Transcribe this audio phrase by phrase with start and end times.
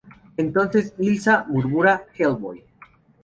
[0.35, 2.63] Entonces Ilsa murmura "Hellboy".